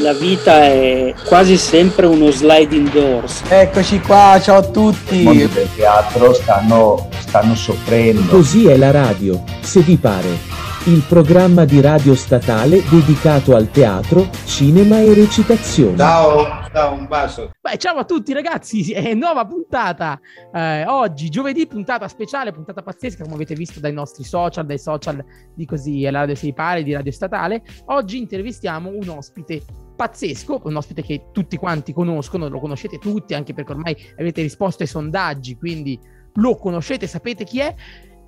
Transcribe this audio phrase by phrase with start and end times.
[0.00, 3.42] la vita è quasi sempre uno sliding doors.
[3.48, 5.20] Eccoci qua, ciao a tutti.
[5.20, 8.30] I mondi del teatro stanno, stanno soffrendo.
[8.30, 10.52] Così è la radio, se vi pare.
[10.84, 15.96] Il programma di radio statale dedicato al teatro, cinema e recitazione.
[15.96, 17.52] Ciao, ciao, un bacio.
[17.60, 20.18] Beh, ciao a tutti ragazzi, è nuova puntata.
[20.52, 25.24] Eh, oggi, giovedì, puntata speciale, puntata pazzesca, come avete visto dai nostri social, dai social
[25.54, 27.62] di così, la radio si pare, di radio statale.
[27.86, 29.62] Oggi intervistiamo un ospite
[29.94, 34.82] pazzesco, un ospite che tutti quanti conoscono, lo conoscete tutti, anche perché ormai avete risposto
[34.82, 35.98] ai sondaggi, quindi
[36.34, 37.74] lo conoscete, sapete chi è.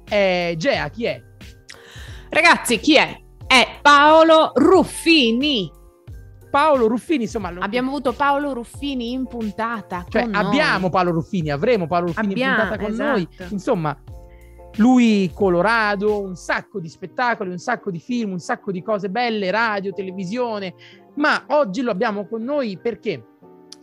[0.08, 1.20] Eh, Gea, chi è?
[2.28, 3.20] Ragazzi, chi è?
[3.44, 5.84] È Paolo Ruffini.
[6.56, 7.60] Paolo Ruffini, insomma, lo...
[7.60, 10.06] abbiamo avuto Paolo Ruffini in puntata.
[10.08, 10.88] Cioè, abbiamo.
[10.88, 13.10] Paolo Ruffini, avremo Paolo Ruffini abbiamo, in puntata con esatto.
[13.10, 13.28] noi.
[13.50, 14.02] Insomma,
[14.76, 19.50] lui Colorado, un sacco di spettacoli, un sacco di film, un sacco di cose belle,
[19.50, 20.72] radio, televisione.
[21.16, 23.22] Ma oggi lo abbiamo con noi perché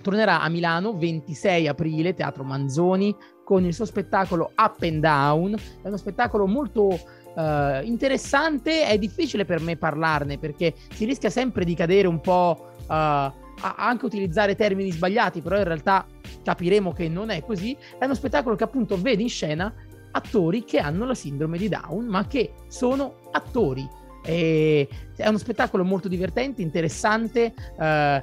[0.02, 5.54] tornerà a Milano 26 aprile, Teatro Manzoni, con il suo spettacolo Up and Down.
[5.84, 11.66] È uno spettacolo molto Uh, interessante, è difficile per me parlarne perché si rischia sempre
[11.66, 13.34] di cadere un po' a
[13.78, 16.06] anche utilizzare termini sbagliati, però in realtà
[16.44, 17.76] capiremo che non è così.
[17.98, 19.74] È uno spettacolo che appunto vede in scena
[20.12, 23.88] attori che hanno la sindrome di Down, ma che sono attori.
[24.26, 28.22] E è uno spettacolo molto divertente, interessante, uh,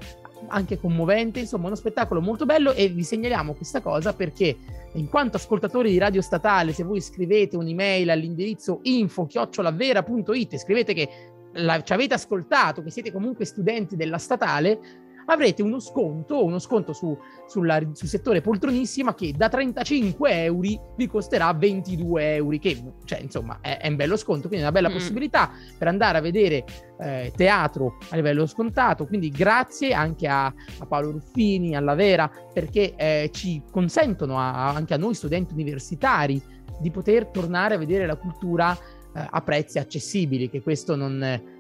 [0.49, 4.57] anche commovente, insomma uno spettacolo molto bello e vi segnaliamo questa cosa perché
[4.95, 11.09] in quanto ascoltatori di Radio Statale, se voi scrivete un'email all'indirizzo info-vera.it e scrivete che
[11.53, 14.79] la, ci avete ascoltato, che siete comunque studenti della statale,
[15.27, 21.07] avrete uno sconto, uno sconto su, sulla, sul settore poltronissima che da 35 euro vi
[21.07, 24.91] costerà 22 euro, che cioè, insomma è, è un bello sconto, quindi è una bella
[24.91, 24.93] mm.
[24.93, 26.65] possibilità per andare a vedere
[26.99, 29.07] eh, teatro a livello scontato.
[29.07, 34.95] Quindi grazie anche a, a Paolo Ruffini, alla Vera, perché eh, ci consentono a, anche
[34.95, 36.43] a noi studenti universitari
[36.81, 38.77] di poter tornare a vedere la cultura
[39.15, 41.19] eh, a prezzi accessibili, che questo non,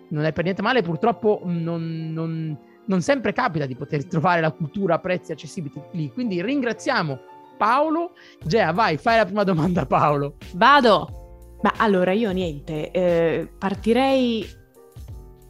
[0.08, 2.58] non, è per niente male, purtroppo non, non
[2.90, 6.12] non sempre capita di poter trovare la cultura a prezzi accessibili lì.
[6.12, 7.18] Quindi ringraziamo
[7.56, 8.12] Paolo.
[8.42, 10.34] Gea, vai, fai la prima domanda Paolo.
[10.54, 11.58] Vado.
[11.62, 14.46] Ma allora io niente, eh, partirei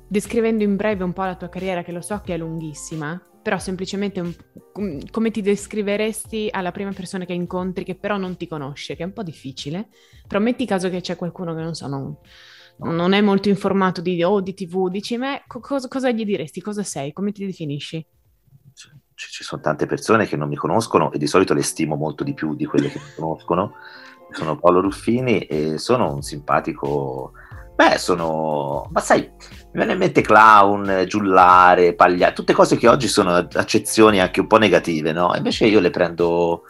[0.09, 3.61] descrivendo in breve un po' la tua carriera, che lo so che è lunghissima, però
[3.61, 8.95] semplicemente un, come ti descriveresti alla prima persona che incontri che però non ti conosce,
[8.95, 9.89] che è un po' difficile.
[10.29, 12.17] Però metti caso che c'è qualcuno che non so, non,
[12.77, 16.61] non è molto informato di, oh, di TV, dici, ma co- cosa, gli diresti?
[16.61, 17.13] Cosa sei?
[17.13, 18.07] Come ti definisci?
[18.73, 22.23] Ci, ci, sono tante persone che non mi conoscono e di solito le stimo molto
[22.23, 23.73] di più di quelle che mi conoscono.
[24.31, 27.33] Sono Paolo Ruffini e sono un simpatico...
[27.75, 28.87] Beh, sono...
[28.93, 29.29] Ma sai,
[29.73, 34.47] mi viene in mente clown, giullare, pagliare, tutte cose che oggi sono accezioni anche un
[34.47, 35.33] po' negative, no?
[35.37, 36.63] Invece io le prendo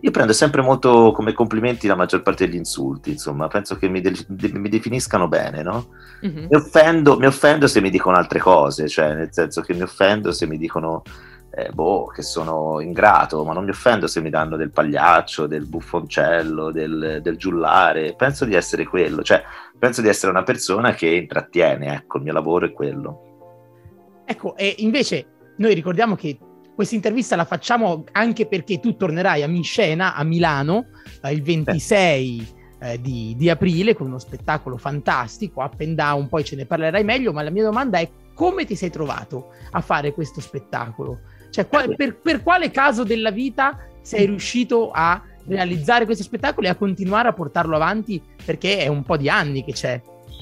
[0.00, 4.00] io prendo sempre molto come complimenti la maggior parte degli insulti, insomma, penso che mi,
[4.00, 5.88] de- mi definiscano bene, no?
[6.24, 6.46] Mm-hmm.
[6.48, 10.30] Mi, offendo, mi, offendo, se mi dicono altre cose, cioè nel senso che mi offendo
[10.30, 11.02] se mi dicono,
[11.50, 15.66] eh, boh, che sono ingrato, ma non mi offendo se mi danno del pagliaccio, del
[15.66, 19.42] buffoncello, del, del giullare, penso di essere quello, cioè
[19.78, 24.22] penso di essere una persona che intrattiene, ecco, il mio lavoro è quello.
[24.24, 26.38] Ecco, e invece noi ricordiamo che
[26.74, 30.86] questa intervista la facciamo anche perché tu tornerai a Miscena, a Milano,
[31.22, 32.46] eh, il 26
[32.80, 37.02] eh, di, di, aprile con uno spettacolo fantastico, up and down, poi ce ne parlerai
[37.02, 41.18] meglio, ma la mia domanda è come ti sei trovato a fare questo spettacolo?
[41.50, 46.70] Cioè, qual, per, per quale caso della vita sei riuscito a realizzare questo spettacolo e
[46.70, 50.00] a continuare a portarlo avanti perché è un po' di anni che c'è?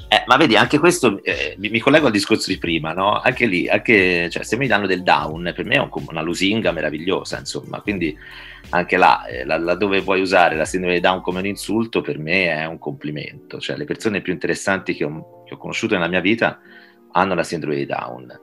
[0.09, 3.19] Eh, ma vedi, anche questo eh, mi, mi, collego al discorso di prima, no?
[3.19, 6.71] Anche lì, anche, cioè, se mi danno del down, per me è un, una lusinga
[6.71, 7.81] meravigliosa, insomma.
[7.81, 8.17] Quindi
[8.71, 12.51] anche là, eh, laddove puoi usare la sindrome di down come un insulto, per me
[12.51, 13.59] è un complimento.
[13.59, 16.61] Cioè, le persone più interessanti che ho, che ho conosciuto nella mia vita
[17.11, 18.41] hanno la sindrome di down.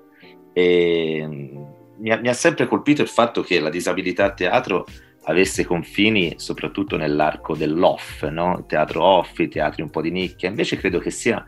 [0.52, 1.64] E mm,
[2.00, 4.86] mi ha, mi ha sempre colpito il fatto che la disabilità a teatro
[5.24, 8.66] avesse confini soprattutto nell'arco dell'off, no?
[8.68, 11.46] teatro off, teatri un po' di nicchia, invece credo che sia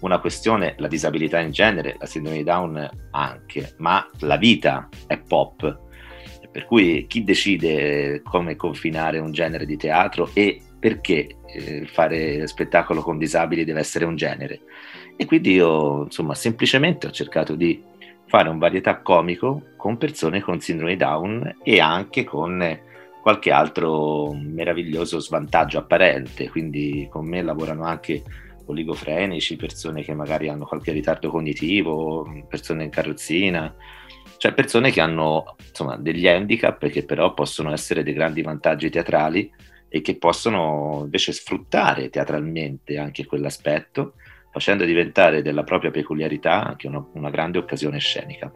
[0.00, 5.18] una questione, la disabilità in genere, la sindrome di Down anche, ma la vita è
[5.18, 5.86] pop,
[6.50, 13.02] per cui chi decide come confinare un genere di teatro e perché eh, fare spettacolo
[13.02, 14.60] con disabili deve essere un genere.
[15.16, 17.82] E quindi io, insomma, semplicemente ho cercato di
[18.26, 22.86] fare un varietà comico con persone con sindrome di Down e anche con
[23.20, 28.22] qualche altro meraviglioso svantaggio apparente, quindi con me lavorano anche
[28.66, 33.74] oligofrenici, persone che magari hanno qualche ritardo cognitivo, persone in carrozzina,
[34.36, 39.50] cioè persone che hanno insomma, degli handicap che però possono essere dei grandi vantaggi teatrali
[39.88, 44.14] e che possono invece sfruttare teatralmente anche quell'aspetto,
[44.52, 48.52] facendo diventare della propria peculiarità anche una, una grande occasione scenica.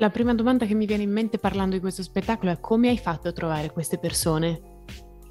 [0.00, 2.96] La prima domanda che mi viene in mente parlando di questo spettacolo è come hai
[2.96, 4.78] fatto a trovare queste persone?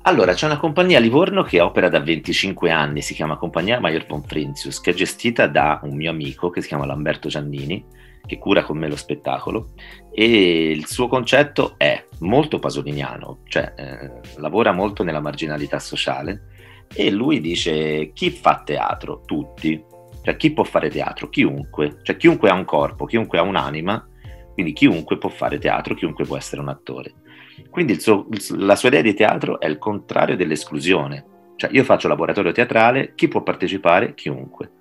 [0.04, 4.06] Allora, c'è una compagnia a Livorno che opera da 25 anni, si chiama Compagnia Maier
[4.06, 7.83] von Frentius, che è gestita da un mio amico che si chiama Lamberto Giannini,
[8.24, 9.71] che cura con me lo spettacolo,
[10.13, 16.44] e il suo concetto è molto pasoliniano, cioè eh, lavora molto nella marginalità sociale,
[16.94, 19.24] e lui dice chi fa teatro?
[19.25, 19.83] Tutti.
[20.21, 21.27] Cioè chi può fare teatro?
[21.27, 22.01] Chiunque.
[22.04, 24.08] Cioè chiunque ha un corpo, chiunque ha un'anima,
[24.59, 27.13] quindi chiunque può fare teatro, chiunque può essere un attore.
[27.69, 28.27] Quindi suo,
[28.57, 31.53] la sua idea di teatro è il contrario dell'esclusione.
[31.56, 34.13] Cioè io faccio laboratorio teatrale, chi può partecipare?
[34.15, 34.71] Chiunque.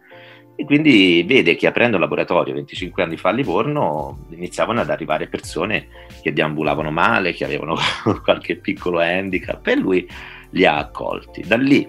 [0.57, 5.29] E quindi vede che aprendo il laboratorio 25 anni fa a Livorno iniziavano ad arrivare
[5.29, 5.87] persone
[6.23, 7.77] che deambulavano male, che avevano
[8.25, 10.09] qualche piccolo handicap e lui
[10.51, 11.43] li ha accolti.
[11.47, 11.89] Da lì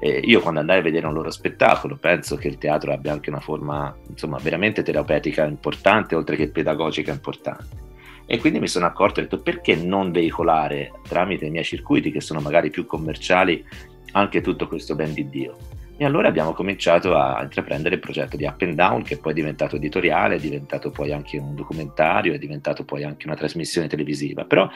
[0.00, 3.30] eh, io quando andai a vedere un loro spettacolo penso che il teatro abbia anche
[3.30, 7.88] una forma insomma veramente terapeutica importante oltre che pedagogica importante
[8.32, 12.12] e quindi mi sono accorto e ho detto perché non veicolare tramite i miei circuiti
[12.12, 13.64] che sono magari più commerciali
[14.12, 15.56] anche tutto questo ben di Dio.
[15.96, 19.34] E allora abbiamo cominciato a intraprendere il progetto di Up and Down, che poi è
[19.34, 24.44] diventato editoriale, è diventato poi anche un documentario, è diventato poi anche una trasmissione televisiva,
[24.44, 24.66] però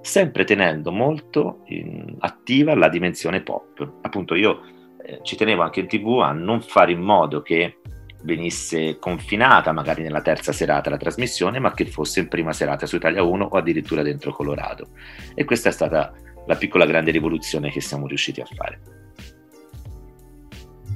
[0.00, 3.98] sempre tenendo molto in, attiva la dimensione pop.
[4.02, 4.60] Appunto io
[5.02, 7.76] eh, ci tenevo anche in tv a non fare in modo che
[8.22, 12.96] venisse confinata magari nella terza serata la trasmissione, ma che fosse in prima serata su
[12.96, 14.88] Italia 1 o addirittura dentro Colorado.
[15.34, 16.12] E questa è stata
[16.46, 18.80] la piccola grande rivoluzione che siamo riusciti a fare.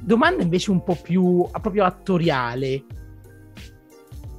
[0.01, 2.83] Domanda invece un po' più proprio attoriale.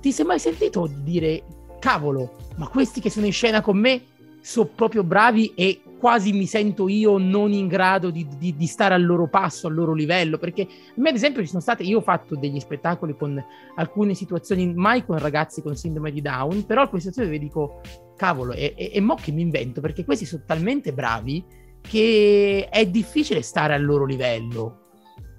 [0.00, 1.42] Ti sei mai sentito dire,
[1.80, 4.02] cavolo, ma questi che sono in scena con me
[4.46, 8.94] sono proprio bravi e quasi mi sento io non in grado di, di, di, stare
[8.94, 10.66] al loro passo, al loro livello, perché a
[11.00, 13.44] me ad esempio ci sono state, io ho fatto degli spettacoli con
[13.74, 17.80] alcune situazioni, mai con ragazzi con sindrome di Down, però alcune situazioni dove dico,
[18.16, 21.44] cavolo, e, e, e mo che mi invento, perché questi sono talmente bravi
[21.80, 24.90] che è difficile stare al loro livello.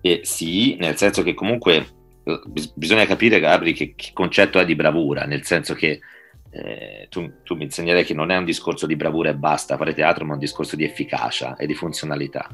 [0.01, 1.75] Eh, sì, nel senso che comunque
[2.23, 2.41] eh,
[2.75, 6.01] bisogna capire, Gabri, che, che concetto è di bravura, nel senso che
[6.49, 9.93] eh, tu, tu, mi insegnerai che non è un discorso di bravura e basta fare
[9.93, 12.47] teatro, ma un discorso di efficacia e di funzionalità.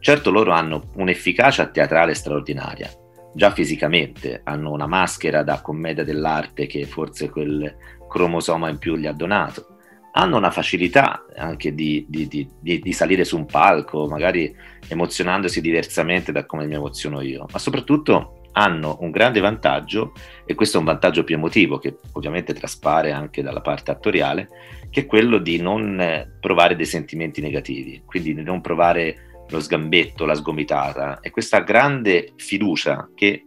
[0.00, 2.90] Certo, loro hanno un'efficacia teatrale straordinaria,
[3.34, 7.74] già fisicamente, hanno una maschera da commedia dell'arte che forse quel
[8.08, 9.68] cromosoma in più gli ha donato.
[10.12, 14.54] Hanno una facilità anche di, di, di, di salire su un palco, magari
[14.88, 20.12] emozionandosi diversamente da come mi emoziono io, ma soprattutto hanno un grande vantaggio,
[20.46, 24.48] e questo è un vantaggio più emotivo che ovviamente traspare anche dalla parte attoriale,
[24.90, 29.60] che è quello di non eh, provare dei sentimenti negativi, quindi di non provare lo
[29.60, 33.44] sgambetto, la sgomitata e questa grande fiducia che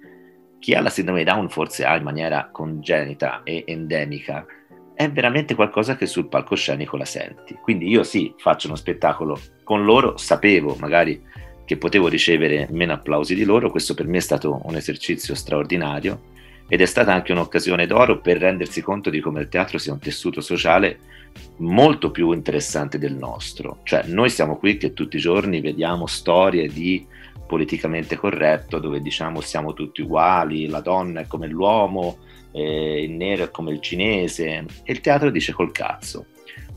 [0.59, 4.45] chi ha la sindrome Down forse ha in maniera congenita e endemica,
[4.93, 7.55] è veramente qualcosa che sul palcoscenico la senti.
[7.55, 11.19] Quindi io sì, faccio uno spettacolo con loro, sapevo magari
[11.69, 16.19] che potevo ricevere meno applausi di loro, questo per me è stato un esercizio straordinario
[16.67, 19.99] ed è stata anche un'occasione d'oro per rendersi conto di come il teatro sia un
[19.99, 20.97] tessuto sociale
[21.57, 23.81] molto più interessante del nostro.
[23.83, 27.05] Cioè noi siamo qui che tutti i giorni vediamo storie di
[27.45, 32.17] politicamente corretto dove diciamo siamo tutti uguali, la donna è come l'uomo,
[32.51, 36.25] eh, il nero è come il cinese e il teatro dice col cazzo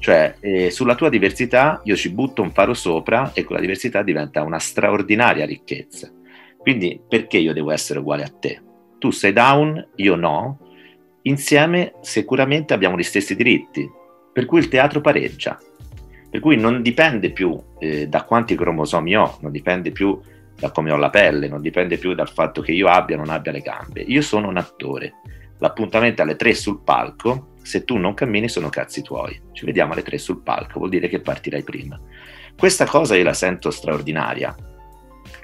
[0.02, 4.42] cioè, eh, sulla tua diversità io ci butto un faro sopra e quella diversità diventa
[4.42, 6.10] una straordinaria ricchezza.
[6.58, 8.60] Quindi perché io devo essere uguale a te?
[8.98, 10.58] Tu sei down, io no.
[11.22, 13.88] Insieme sicuramente abbiamo gli stessi diritti,
[14.32, 15.56] per cui il teatro pareggia.
[16.28, 20.20] Per cui non dipende più eh, da quanti cromosomi ho, non dipende più
[20.58, 23.30] da come ho la pelle, non dipende più dal fatto che io abbia o non
[23.30, 24.00] abbia le gambe.
[24.00, 25.12] Io sono un attore.
[25.58, 29.40] L'appuntamento alle tre sul palco se tu non cammini sono cazzi tuoi.
[29.52, 32.00] Ci vediamo alle tre sul palco, vuol dire che partirai prima.
[32.56, 34.54] Questa cosa io la sento straordinaria.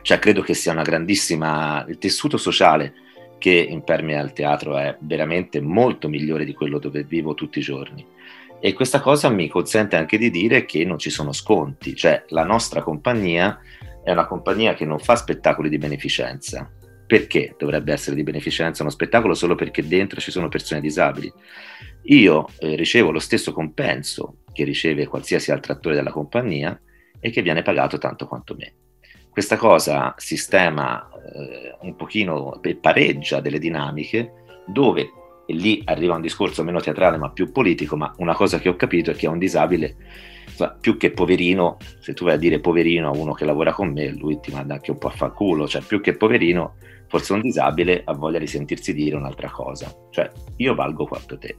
[0.02, 1.84] Cioè credo che sia una grandissima...
[1.88, 2.94] Il tessuto sociale
[3.38, 8.04] che impermea il teatro è veramente molto migliore di quello dove vivo tutti i giorni.
[8.60, 12.42] E questa cosa mi consente anche di dire che non ci sono sconti, cioè la
[12.42, 13.60] nostra compagnia
[14.02, 16.68] è una compagnia che non fa spettacoli di beneficenza,
[17.06, 21.32] perché dovrebbe essere di beneficenza uno spettacolo solo perché dentro ci sono persone disabili?
[22.02, 26.80] Io eh, ricevo lo stesso compenso che riceve qualsiasi altro attore della compagnia
[27.20, 28.74] e che viene pagato tanto quanto me.
[29.30, 34.32] Questa cosa sistema eh, un pochino e pareggia delle dinamiche
[34.66, 35.10] dove
[35.50, 38.76] e lì arriva un discorso meno teatrale ma più politico, ma una cosa che ho
[38.76, 39.96] capito è che è un disabile,
[40.78, 44.10] più che poverino, se tu vai a dire poverino a uno che lavora con me,
[44.10, 46.74] lui ti manda anche un po' a far culo, cioè più che poverino,
[47.06, 51.56] forse un disabile ha voglia di sentirsi dire un'altra cosa, cioè io valgo quanto te.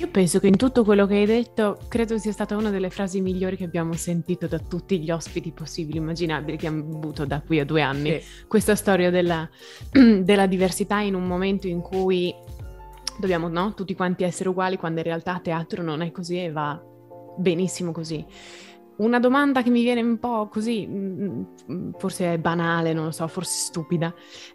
[0.00, 3.20] Io penso che in tutto quello che hai detto, credo sia stata una delle frasi
[3.20, 7.60] migliori che abbiamo sentito da tutti gli ospiti possibili, immaginabili che abbiamo avuto da qui
[7.60, 8.18] a due anni.
[8.18, 8.46] Sì.
[8.46, 9.46] Questa storia della,
[9.92, 12.34] della, diversità in un momento in cui
[13.18, 16.50] dobbiamo no, tutti quanti essere uguali, quando in realtà a teatro non è così e
[16.50, 16.82] va
[17.36, 18.24] benissimo così.
[18.96, 21.42] Una domanda che mi viene un po' così, mm,
[21.72, 24.14] mm, forse è banale, non lo so, forse stupida.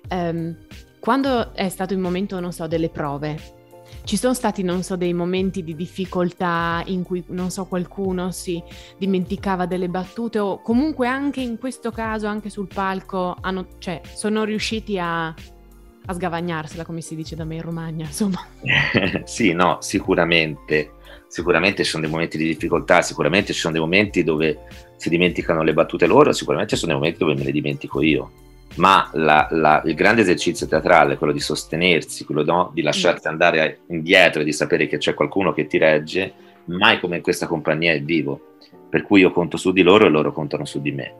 [0.10, 0.58] Um,
[1.00, 3.55] quando è stato il momento, non so, delle prove,
[4.04, 8.62] ci sono stati, non so, dei momenti di difficoltà in cui, non so, qualcuno si
[8.98, 14.44] dimenticava delle battute o comunque anche in questo caso, anche sul palco, hanno, cioè, sono
[14.44, 18.46] riusciti a, a sgavagnarsela, come si dice da me in Romagna, insomma.
[19.26, 20.92] sì, no, sicuramente.
[21.28, 25.64] Sicuramente ci sono dei momenti di difficoltà, sicuramente ci sono dei momenti dove si dimenticano
[25.64, 28.32] le battute loro, sicuramente ci sono dei momenti dove me le dimentico io
[28.76, 33.32] ma la, la, il grande esercizio teatrale, quello di sostenersi, quello no, di lasciarsi mm.
[33.32, 36.34] andare indietro e di sapere che c'è qualcuno che ti regge,
[36.66, 38.58] mai come in questa compagnia è vivo.
[38.90, 41.14] Per cui io conto su di loro e loro contano su di me.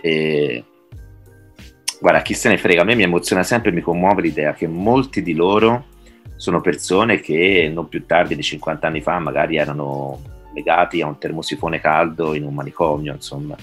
[0.00, 0.64] E...
[2.00, 5.22] Guarda, chi se ne frega, a me mi emoziona sempre, mi commuove l'idea che molti
[5.22, 5.86] di loro
[6.36, 10.20] sono persone che non più tardi di 50 anni fa magari erano
[10.52, 13.56] legati a un termosifone caldo in un manicomio, insomma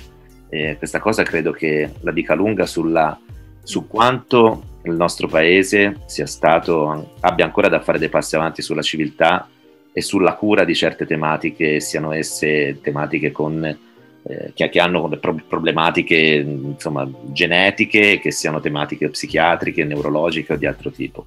[0.53, 3.19] eh, questa cosa credo che la dica lunga sulla,
[3.63, 9.47] su quanto il nostro paese stato, abbia ancora da fare dei passi avanti sulla civiltà
[9.91, 15.09] e sulla cura di certe tematiche, siano esse tematiche con, eh, che, che, hanno
[15.47, 21.25] problematiche insomma, genetiche, che siano tematiche psichiatriche, neurologiche o di altro tipo.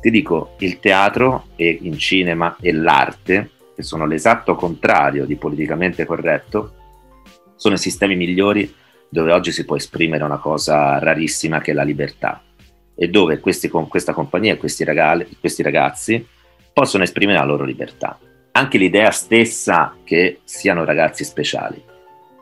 [0.00, 6.04] Ti dico, il teatro e in cinema e l'arte, che sono l'esatto contrario di politicamente
[6.04, 6.74] corretto,
[7.60, 8.74] sono i sistemi migliori
[9.06, 12.42] dove oggi si può esprimere una cosa rarissima che è la libertà
[12.94, 14.82] e dove questi, con questa compagnia e questi,
[15.38, 16.26] questi ragazzi
[16.72, 18.18] possono esprimere la loro libertà.
[18.52, 21.84] Anche l'idea stessa che siano ragazzi speciali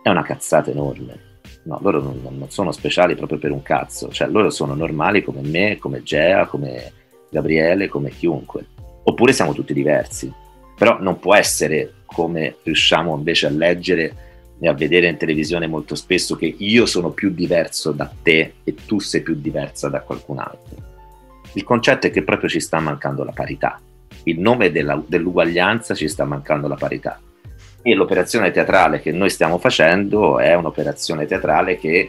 [0.03, 1.41] è una cazzata enorme.
[1.65, 5.41] No, loro non, non, sono speciali proprio per un cazzo, cioè loro sono normali come
[5.43, 6.93] me, come Gea, come
[7.29, 8.67] Gabriele, come chiunque.
[9.03, 10.33] Oppure siamo tutti diversi.
[10.77, 14.27] Però non può essere come riusciamo invece a leggere
[14.67, 18.99] a vedere in televisione molto spesso che io sono più diverso da te e tu
[18.99, 20.77] sei più diversa da qualcun altro.
[21.53, 23.81] Il concetto è che proprio ci sta mancando la parità.
[24.25, 27.21] Il nome della, dell'uguaglianza ci sta mancando la parità.
[27.81, 32.09] E l'operazione teatrale che noi stiamo facendo è un'operazione teatrale che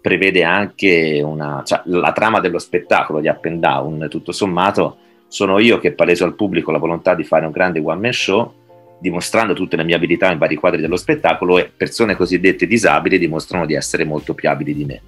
[0.00, 5.58] prevede anche una, cioè, la trama dello spettacolo di Up and Down, tutto sommato, sono
[5.58, 8.54] io che paleso al pubblico la volontà di fare un grande one man show
[9.00, 13.66] dimostrando tutte le mie abilità in vari quadri dello spettacolo e persone cosiddette disabili dimostrano
[13.66, 15.00] di essere molto più abili di me.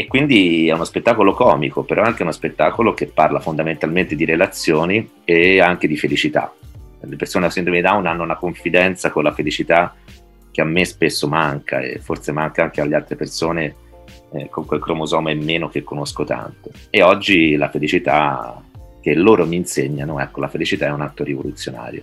[0.00, 4.24] E quindi è uno spettacolo comico, però è anche uno spettacolo che parla fondamentalmente di
[4.24, 6.54] relazioni e anche di felicità.
[7.00, 9.94] Le persone a sindrome di Down hanno una confidenza con la felicità
[10.52, 13.74] che a me spesso manca e forse manca anche alle altre persone
[14.32, 16.70] eh, con quel cromosoma in meno che conosco tanto.
[16.90, 18.62] E oggi la felicità
[19.00, 22.02] che loro mi insegnano, ecco, la felicità è un atto rivoluzionario.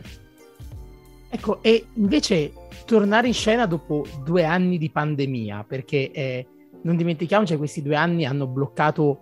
[1.36, 2.54] Ecco, e invece
[2.86, 6.48] tornare in scena dopo due anni di pandemia, perché eh,
[6.84, 9.20] non dimentichiamoci che questi due anni hanno bloccato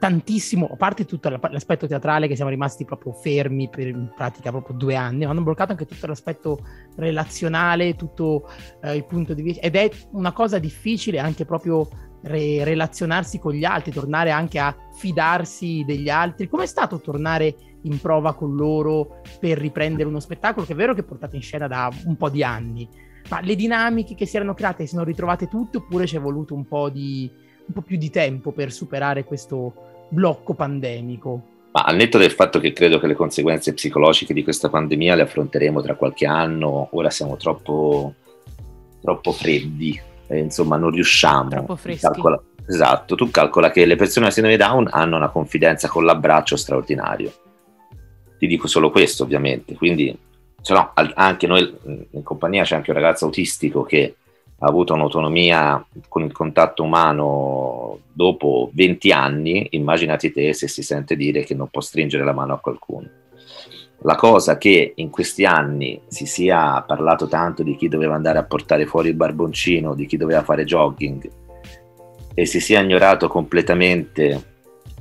[0.00, 4.76] tantissimo, a parte tutto l'aspetto teatrale che siamo rimasti proprio fermi per in pratica proprio
[4.76, 6.58] due anni, ma hanno bloccato anche tutto l'aspetto
[6.96, 8.48] relazionale, tutto
[8.82, 11.88] eh, il punto di vista, ed è una cosa difficile anche proprio
[12.22, 16.48] re- relazionarsi con gli altri, tornare anche a fidarsi degli altri.
[16.48, 21.02] Com'è stato tornare in prova con loro per riprendere uno spettacolo che è vero che
[21.02, 22.88] portate in scena da un po' di anni,
[23.28, 26.54] ma le dinamiche che si erano create si sono ritrovate tutte oppure ci è voluto
[26.54, 27.30] un po', di,
[27.66, 31.46] un po' più di tempo per superare questo blocco pandemico?
[31.72, 35.22] Ma al netto del fatto che credo che le conseguenze psicologiche di questa pandemia le
[35.22, 38.14] affronteremo tra qualche anno, ora siamo troppo,
[39.00, 41.48] troppo freddi, eh, insomma non riusciamo.
[41.48, 42.04] Troppo freschi.
[42.04, 46.56] Calcola, esatto, tu calcola che le persone a sindrome Down hanno una confidenza con l'abbraccio
[46.56, 47.32] straordinario
[48.42, 50.18] ti dico solo questo ovviamente, quindi
[50.60, 51.72] se no, anche noi
[52.10, 54.16] in compagnia c'è anche un ragazzo autistico che
[54.58, 61.14] ha avuto un'autonomia con il contatto umano dopo 20 anni, immaginati te se si sente
[61.14, 63.08] dire che non può stringere la mano a qualcuno.
[63.98, 68.44] La cosa che in questi anni si sia parlato tanto di chi doveva andare a
[68.44, 71.30] portare fuori il barboncino, di chi doveva fare jogging,
[72.34, 74.51] e si sia ignorato completamente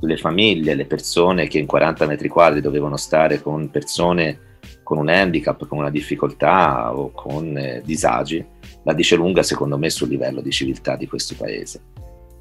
[0.01, 4.49] le famiglie, le persone che in 40 metri quadri dovevano stare con persone
[4.83, 8.45] con un handicap, con una difficoltà o con eh, disagi,
[8.83, 11.81] la dice lunga secondo me sul livello di civiltà di questo paese.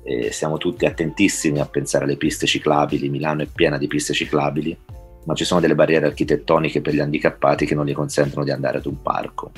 [0.03, 4.77] E siamo tutti attentissimi a pensare alle piste ciclabili, Milano è piena di piste ciclabili,
[5.27, 8.79] ma ci sono delle barriere architettoniche per gli handicappati che non gli consentono di andare
[8.79, 9.53] ad un parco.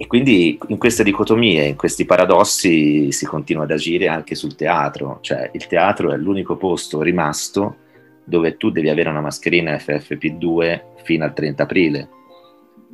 [0.00, 5.18] E quindi in queste dicotomie, in questi paradossi si continua ad agire anche sul teatro,
[5.22, 7.78] cioè il teatro è l'unico posto rimasto
[8.22, 12.08] dove tu devi avere una mascherina FFP2 fino al 30 aprile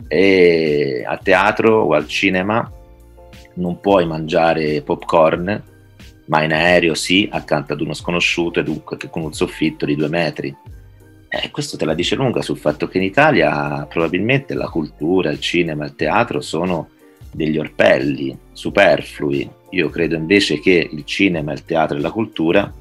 [0.09, 2.73] e a teatro o al cinema
[3.57, 5.63] non puoi mangiare popcorn,
[6.27, 10.09] ma in aereo sì, accanto ad uno sconosciuto e dunque con un soffitto di due
[10.09, 10.57] metri.
[11.29, 15.41] Eh, questo te la dice lunga sul fatto che in Italia probabilmente la cultura, il
[15.41, 16.89] cinema, il teatro sono
[17.35, 19.49] degli orpelli superflui.
[19.71, 22.73] Io credo invece che il cinema, il teatro e la cultura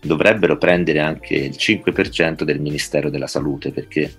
[0.00, 4.12] dovrebbero prendere anche il 5% del Ministero della Salute, perché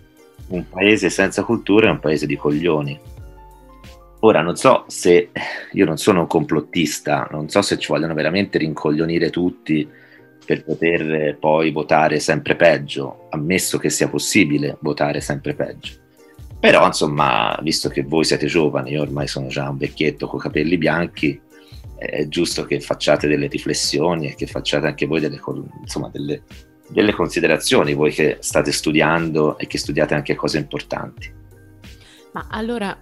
[0.48, 3.00] un paese senza cultura è un paese di coglioni.
[4.22, 5.30] Ora non so se
[5.72, 9.88] io non sono un complottista, non so se ci vogliono veramente rincoglionire tutti
[10.46, 16.05] per poter poi votare sempre peggio, ammesso che sia possibile votare sempre peggio.
[16.60, 20.78] Però, insomma, visto che voi siete giovani, io ormai sono già un vecchietto con capelli
[20.78, 21.40] bianchi,
[21.98, 25.40] è giusto che facciate delle riflessioni e che facciate anche voi delle,
[25.82, 26.44] insomma, delle,
[26.90, 31.34] delle considerazioni, voi che state studiando e che studiate anche cose importanti.
[32.34, 32.98] Ma allora,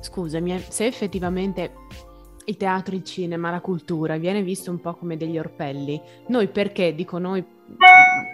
[0.00, 1.72] scusami, eh, se effettivamente
[2.46, 6.94] il teatro, il cinema, la cultura viene visto un po' come degli orpelli, noi perché,
[6.94, 7.44] dico noi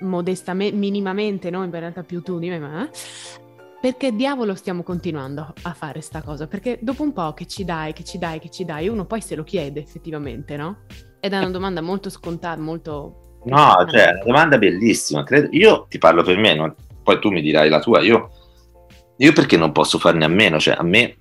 [0.00, 2.88] modestamente, minimamente, no, in realtà più tu di me, ma
[3.80, 6.48] perché diavolo stiamo continuando a fare sta cosa?
[6.48, 9.20] Perché dopo un po' che ci dai, che ci dai, che ci dai, uno poi
[9.20, 10.78] se lo chiede effettivamente, no?
[11.20, 13.40] Ed è una domanda molto scontata, molto...
[13.44, 15.22] No, cioè, è una domanda bellissima.
[15.22, 15.48] Credo...
[15.52, 16.74] Io ti parlo per me, no?
[17.02, 18.00] poi tu mi dirai la tua.
[18.00, 18.30] Io...
[19.16, 20.58] io perché non posso farne a meno?
[20.58, 21.16] Cioè, a me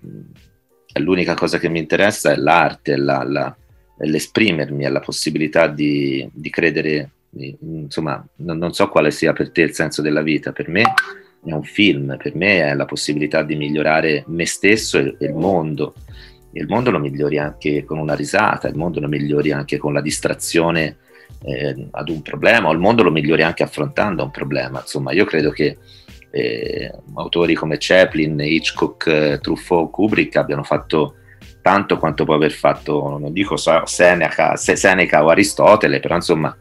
[0.99, 3.55] l'unica cosa che mi interessa è l'arte, la, la,
[3.99, 9.61] l'esprimermi, è la possibilità di, di credere, insomma, non, non so quale sia per te
[9.61, 10.51] il senso della vita.
[10.51, 10.93] Per me
[11.43, 15.93] è un film, per me è la possibilità di migliorare me stesso e, il mondo.
[16.53, 20.01] Il mondo lo migliori anche con una risata, il mondo lo migliori anche con la
[20.01, 20.97] distrazione
[21.43, 24.79] eh, ad un problema, o il mondo lo migliori anche affrontando un problema.
[24.79, 25.77] Insomma, io credo che
[26.31, 31.15] eh, autori come Chaplin, Hitchcock, eh, Truffaut, Kubrick abbiano fatto
[31.61, 36.55] tanto quanto può aver fatto, non dico Seneca, Seneca o Aristotele, però insomma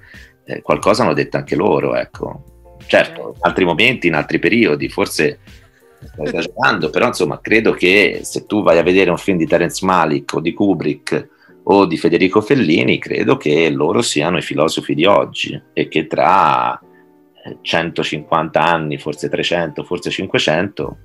[0.44, 2.55] eh, qualcosa hanno detto anche loro, ecco.
[2.86, 5.40] Certo, in altri momenti, in altri periodi, forse
[6.04, 9.84] sto esagerando, però insomma credo che se tu vai a vedere un film di Terence
[9.84, 11.28] Malick o di Kubrick
[11.64, 16.80] o di Federico Fellini, credo che loro siano i filosofi di oggi e che tra
[17.60, 20.96] 150 anni, forse 300, forse 500,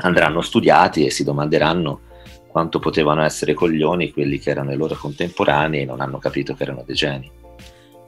[0.00, 2.00] andranno studiati e si domanderanno
[2.48, 6.62] quanto potevano essere coglioni quelli che erano i loro contemporanei e non hanno capito che
[6.64, 7.30] erano dei geni.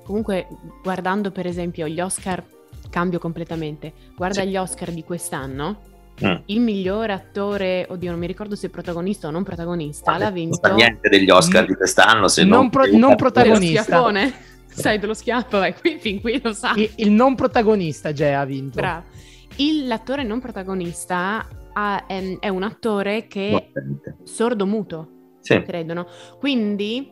[0.02, 0.48] Comunque,
[0.82, 2.42] guardando per esempio gli Oscar
[2.90, 3.92] cambio completamente.
[4.16, 4.48] Guarda sì.
[4.48, 5.88] gli Oscar di quest'anno.
[6.24, 6.34] Mm.
[6.46, 10.58] Il miglior attore, oddio, non mi ricordo se protagonista o non protagonista, l'ha vinto.
[10.60, 14.12] Non fa niente degli Oscar di quest'anno se non, non, pro- non protagonista.
[14.72, 16.72] Sai dello schiaffo, vai, qui, fin qui lo sa.
[16.76, 18.80] Il, il non protagonista, Jay, ha vinto.
[18.80, 19.04] Bravo.
[19.56, 23.80] Il, l'attore non protagonista ha, è, è, un attore che è
[24.24, 25.08] sordo muto,
[25.40, 25.60] sì.
[25.62, 26.06] credo, no?
[26.38, 27.10] Quindi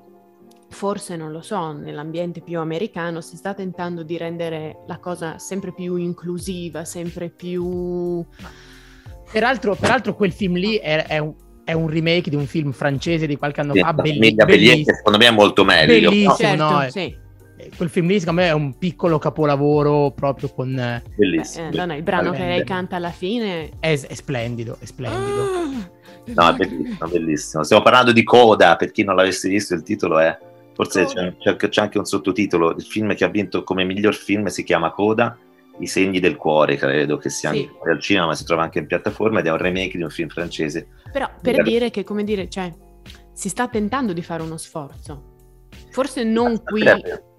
[0.70, 5.72] forse non lo so, nell'ambiente più americano si sta tentando di rendere la cosa sempre
[5.72, 8.24] più inclusiva, sempre più...
[9.30, 13.26] Peraltro, peraltro quel film lì è, è, un, è, un, remake di un film francese
[13.26, 14.44] di qualche anno sì, fa, bellissimo.
[14.46, 14.96] bellissimo.
[14.96, 16.10] Secondo me è molto meglio.
[16.10, 16.36] Bellissimo, no?
[16.36, 16.90] Certo, no?
[16.90, 17.16] Sì.
[17.58, 20.78] Eh, quel film lì secondo me è un piccolo capolavoro proprio con...
[20.78, 21.68] Eh, bellissimo.
[21.68, 23.70] Eh, no, no, il brano che lei canta alla fine...
[23.80, 25.42] È, è splendido, è splendido.
[25.42, 25.90] Ah,
[26.24, 27.62] no, è bellissimo, bellissimo.
[27.64, 30.38] Stiamo parlando di Coda, per chi non l'avesse visto il titolo è
[30.78, 34.46] Forse c'è, c'è, c'è, anche un sottotitolo, il film che ha vinto come miglior film
[34.46, 35.36] si chiama Coda,
[35.80, 37.68] I segni del cuore, credo che sia sì.
[37.68, 40.10] anche al cinema, ma si trova anche in piattaforma ed è un remake di un
[40.10, 40.86] film francese.
[41.10, 42.72] Però per dire che, come dire, cioè,
[43.32, 45.34] si sta tentando di fare uno sforzo.
[45.90, 46.84] Forse non qui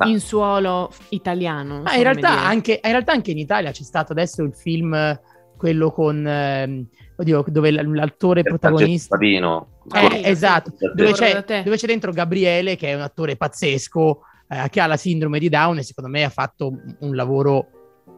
[0.05, 1.83] in suolo italiano.
[1.83, 5.17] Ma in realtà, anche, in realtà, anche, in Italia c'è stato adesso il film,
[5.55, 6.27] quello con...
[6.27, 9.15] Eh, oddio, dove l'attore protagonista...
[9.15, 9.78] Padino.
[9.93, 14.81] Eh, esatto, dove c'è, dove c'è, dentro Gabriele che è un attore pazzesco, eh, che
[14.81, 17.67] ha la sindrome di Down e secondo me ha fatto un lavoro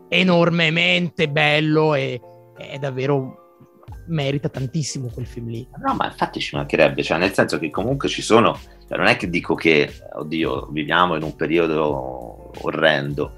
[0.10, 2.20] enormemente bello e
[2.58, 3.38] è davvero
[4.08, 5.68] merita tantissimo quel film lì.
[5.84, 9.16] No, ma infatti ci mancherebbe, cioè nel senso che comunque ci sono, cioè non è
[9.16, 13.34] che dico che, oddio, viviamo in un periodo orrendo,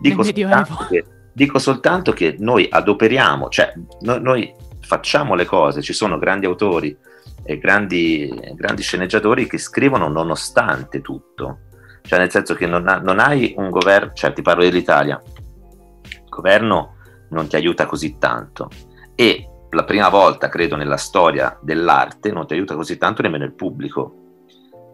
[0.00, 3.72] Dico soltanto, che, dico soltanto che noi adoperiamo, cioè
[4.02, 6.96] no- noi facciamo le cose, ci sono grandi autori
[7.42, 11.60] e grandi, grandi sceneggiatori che scrivono nonostante tutto.
[12.02, 16.28] Cioè nel senso che non, ha- non hai un governo, cioè ti parlo dell'Italia, il
[16.28, 16.96] governo
[17.30, 18.68] non ti aiuta così tanto.
[19.14, 23.52] E la prima volta, credo, nella storia dell'arte non ti aiuta così tanto nemmeno il
[23.52, 24.14] pubblico,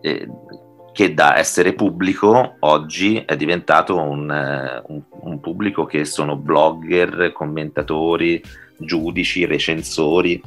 [0.01, 0.29] eh,
[0.93, 7.33] che da essere pubblico oggi è diventato un, eh, un- un pubblico che sono blogger,
[7.33, 8.43] commentatori,
[8.79, 10.41] giudici, recensori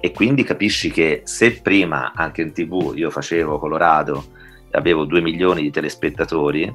[0.00, 4.26] e quindi capisci che se prima anche in tv io facevo Colorado
[4.70, 6.72] e avevo 2 milioni di telespettatori,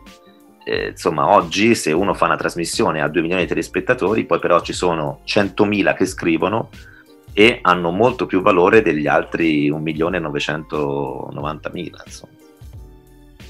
[0.66, 4.62] eh, insomma oggi se uno fa una trasmissione a 2 milioni di telespettatori, poi però
[4.62, 6.70] ci sono 100.000 che scrivono
[7.34, 12.34] e hanno molto più valore degli altri 1.990.000 insomma.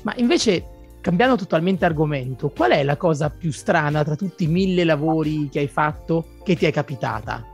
[0.03, 0.65] Ma invece,
[1.01, 5.59] cambiando totalmente argomento, qual è la cosa più strana tra tutti i mille lavori che
[5.59, 7.52] hai fatto che ti è capitata?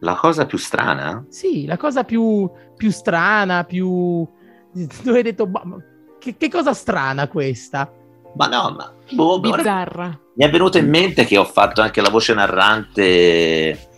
[0.00, 1.24] La cosa più strana?
[1.28, 4.26] Sì, la cosa più, più strana, più...
[5.02, 5.76] dove hai detto, "Bah, ma
[6.18, 7.92] che, che cosa strana questa?
[8.36, 10.18] Ma no, ma boh, Bizzarra.
[10.34, 13.88] Mi è venuto in mente che ho fatto anche la voce narrante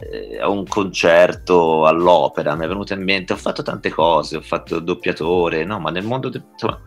[0.00, 4.40] eh, a un concerto all'opera, mi è venuto in mente, ho fatto tante cose, ho
[4.40, 6.78] fatto doppiatore, no, ma nel mondo, de- insomma,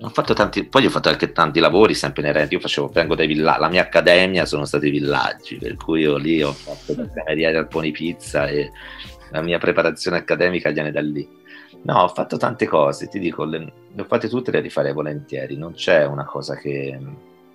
[0.00, 3.26] ho fatto tanti, poi ho fatto anche tanti lavori sempre inerenti, io facevo, vengo dai
[3.26, 7.10] villaggi, la mia accademia sono stati i villaggi, per cui io lì ho fatto da
[7.10, 8.70] cameriere al Pony Pizza e
[9.30, 11.28] la mia preparazione accademica viene da lì.
[11.82, 13.58] No, ho fatto tante cose, ti dico, le,
[13.92, 16.98] le ho fatte tutte e le rifarei volentieri, non c'è una cosa che,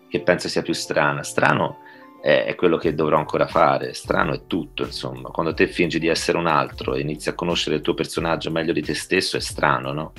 [0.10, 1.24] che penso sia più strana.
[1.24, 1.80] Strano
[2.22, 5.30] è, è quello che dovrò ancora fare, strano è tutto, insomma.
[5.30, 8.74] Quando te fingi di essere un altro e inizi a conoscere il tuo personaggio meglio
[8.74, 10.14] di te stesso, è strano, no?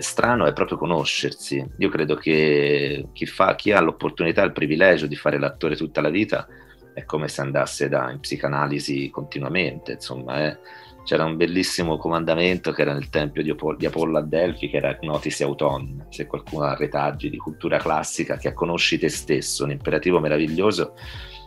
[0.00, 1.64] Strano è proprio conoscersi.
[1.78, 6.10] Io credo che chi, fa, chi ha l'opportunità, il privilegio di fare l'attore tutta la
[6.10, 6.46] vita,
[6.94, 10.58] è come se andasse da, in psicanalisi continuamente, insomma, eh.
[11.04, 14.78] c'era un bellissimo comandamento che era nel tempio di, Apollo, di Apollo a Delfi, che
[14.78, 19.70] era Gnotisi Auton, se qualcuno ha retaggi di cultura classica, che conosci te stesso, un
[19.70, 20.94] imperativo meraviglioso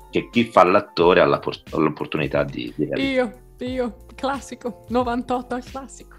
[0.10, 3.02] che chi fa l'attore ha, la por- l'opportunità di, di realizzare.
[3.02, 6.11] Io, io, classico, 98 al classico.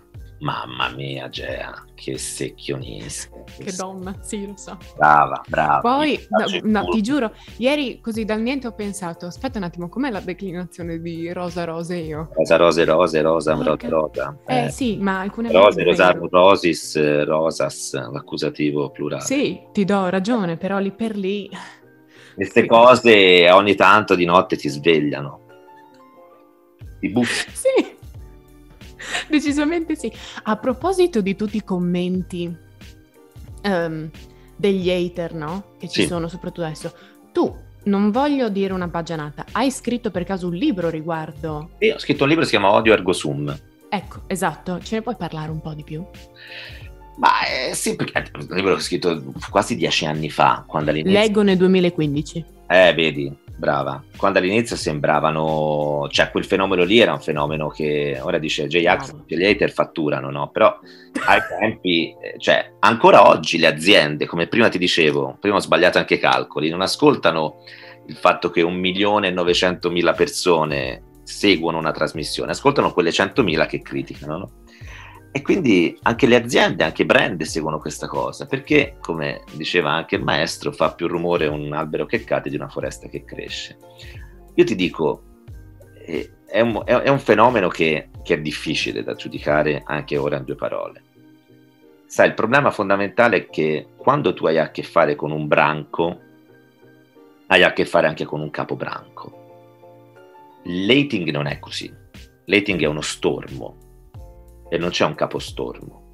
[0.43, 3.31] Mamma mia, Gea, che secchionista.
[3.57, 4.77] Che donna, sì, lo so.
[4.97, 5.79] Brava, brava.
[5.79, 10.11] Poi, no, no, ti giuro, ieri così dal niente ho pensato, aspetta un attimo, com'è
[10.11, 12.31] la declinazione di Rosa Roseo?
[12.35, 14.65] Rosa, rose, rose, rosa, Porca- rosa, rosa.
[14.65, 19.23] Eh, sì, ma alcune Rose, rosarum, rosis, eh, rosas, l'accusativo plurale.
[19.23, 21.49] Sì, ti do ragione, però lì per lì...
[22.35, 25.41] Queste cose ogni tanto di notte ti svegliano.
[26.99, 27.51] Ti buffi.
[27.53, 27.92] Sì,
[29.29, 30.13] decisamente sì.
[30.45, 32.55] A proposito di tutti i commenti
[33.63, 34.11] ehm,
[34.57, 35.65] degli hater, no?
[35.79, 36.07] Che ci Sì.
[36.07, 36.93] sono soprattutto adesso.
[37.33, 41.71] Tu, non voglio dire una baggianata, hai scritto per caso un libro riguardo?
[41.79, 43.57] Io ho scritto un libro che si chiama Odio Ergo Sum.
[43.89, 46.05] Ecco, esatto, ce ne puoi parlare un po' di più?
[47.17, 50.91] Ma eh, sì, perché è un libro che ho scritto quasi dieci anni fa, quando
[50.91, 51.19] all'inizio...
[51.19, 52.45] Leggo nel 2015.
[52.69, 54.03] Eh, vedi, brava.
[54.17, 59.37] Quando all'inizio sembravano, cioè quel fenomeno lì era un fenomeno che ora dice J-Ax che
[59.37, 60.51] gli hater fatturano, no?
[60.51, 60.79] Però
[61.27, 65.99] ai tempi, eh, cioè ancora oggi le aziende, come prima ti dicevo, prima ho sbagliato
[65.99, 67.57] anche i calcoli, non ascoltano
[68.07, 73.81] il fatto che un milione e novecentomila persone seguono una trasmissione, ascoltano quelle centomila che
[73.81, 74.51] criticano, no?
[75.35, 80.17] E quindi anche le aziende, anche i brand seguono questa cosa, perché, come diceva anche
[80.17, 83.79] il maestro, fa più rumore un albero che cade di una foresta che cresce.
[84.55, 85.23] Io ti dico,
[86.05, 90.45] eh, è un, è- un fenomeno che, che è difficile da giudicare anche ora in
[90.45, 91.03] due parole.
[92.05, 96.21] Sai, il problema fondamentale è che quando tu hai a che fare con un branco,
[97.47, 99.41] hai a che fare anche con un capobranco.
[100.65, 101.91] L'hating non è così.
[102.45, 103.82] L'hating è uno stormo
[104.73, 106.09] e non c'è un capostormo.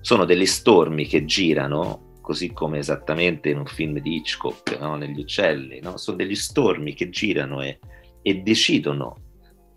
[0.00, 4.94] Sono degli stormi che girano, così come esattamente in un film di Hitchcock, no?
[4.94, 5.96] negli uccelli, no?
[5.96, 7.80] sono degli stormi che girano e,
[8.22, 9.16] e decidono,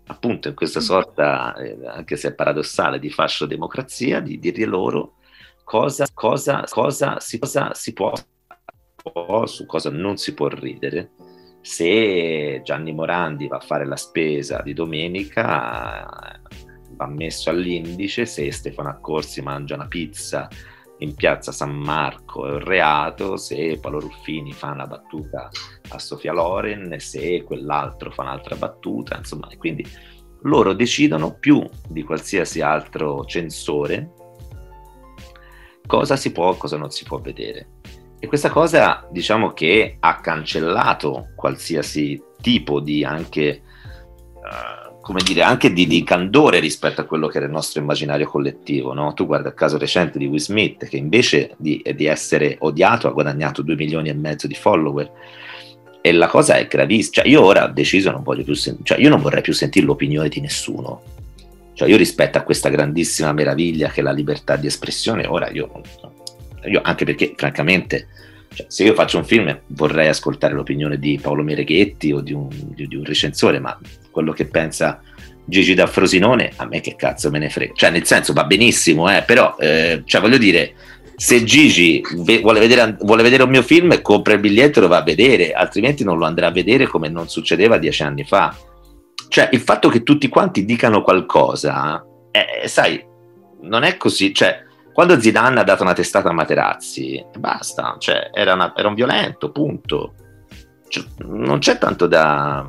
[0.06, 5.14] appunto in questa sorta, eh, anche se paradossale, di fascio democrazia, di dire loro
[5.64, 8.12] cosa, cosa, cosa, si, cosa si può,
[8.94, 11.10] può, su cosa non si può ridere.
[11.62, 16.38] Se Gianni Morandi va a fare la spesa di domenica,
[16.96, 20.48] va messo all'indice, se Stefano Accorsi mangia una pizza
[20.98, 25.48] in piazza San Marco è un reato, se Paolo Ruffini fa una battuta
[25.90, 29.86] a Sofia Loren, se quell'altro fa un'altra battuta, insomma, e quindi
[30.42, 34.12] loro decidono più di qualsiasi altro censore
[35.88, 37.70] cosa si può cosa non si può vedere.
[38.20, 43.62] E questa cosa, diciamo che ha cancellato qualsiasi tipo di anche, eh,
[45.08, 48.92] come dire, anche di, di, candore rispetto a quello che era il nostro immaginario collettivo.
[48.92, 49.14] No?
[49.14, 53.12] Tu guarda il caso recente di Will Smith, che invece di, di essere odiato ha
[53.12, 55.10] guadagnato 2 milioni e mezzo di follower.
[56.02, 57.22] E la cosa è gravissima.
[57.22, 59.86] Cioè, io ora ho deciso, non voglio più sen- cioè, io non vorrei più sentire
[59.86, 61.00] l'opinione di nessuno.
[61.72, 65.70] Cioè, io rispetto a questa grandissima meraviglia che è la libertà di espressione, ora io
[66.64, 68.08] io anche perché francamente
[68.52, 72.48] cioè, se io faccio un film vorrei ascoltare l'opinione di Paolo Mereghetti o di un,
[72.50, 73.78] di, di un recensore, ma
[74.18, 75.00] quello che pensa
[75.44, 77.72] Gigi da Frosinone, a me che cazzo me ne frega.
[77.74, 80.74] Cioè, nel senso va benissimo, eh, però, eh, cioè, voglio dire,
[81.14, 84.88] se Gigi ve- vuole, vedere, vuole, vedere, un mio film, compra il biglietto e lo
[84.88, 88.54] va a vedere, altrimenti non lo andrà a vedere come non succedeva dieci anni fa.
[89.28, 93.02] Cioè, il fatto che tutti quanti dicano qualcosa, eh, sai,
[93.62, 94.34] non è così.
[94.34, 98.94] Cioè, quando Zidane ha dato una testata a Materazzi, basta, cioè, era, una, era un
[98.94, 100.14] violento, punto.
[100.88, 102.68] Cioè, non c'è tanto da...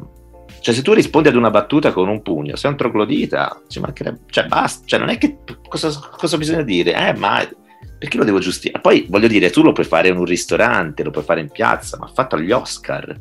[0.62, 4.19] Cioè, se tu rispondi ad una battuta con un pugno, sei un troglodita, ci mancherebbe...
[4.30, 5.39] Cioè, basta, cioè, non è che...
[5.67, 6.93] Cosa, cosa bisogna dire?
[6.93, 7.48] Eh, ma...
[7.98, 8.82] Perché lo devo giustificare?
[8.82, 11.98] Poi, voglio dire, tu lo puoi fare in un ristorante, lo puoi fare in piazza,
[11.98, 13.15] ma fatto agli Oscar.